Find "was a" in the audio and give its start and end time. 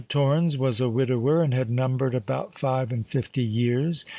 0.57-0.89